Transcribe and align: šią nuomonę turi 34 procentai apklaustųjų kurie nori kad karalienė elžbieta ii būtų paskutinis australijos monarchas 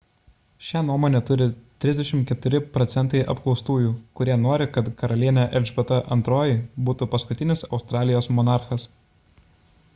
šią 0.67 0.79
nuomonę 0.85 1.19
turi 1.25 1.45
34 1.83 2.61
procentai 2.77 3.21
apklaustųjų 3.33 3.91
kurie 4.21 4.37
nori 4.45 4.67
kad 4.79 4.89
karalienė 5.03 5.43
elžbieta 5.61 5.99
ii 6.17 6.57
būtų 6.89 7.09
paskutinis 7.17 7.65
australijos 7.79 8.31
monarchas 8.39 8.87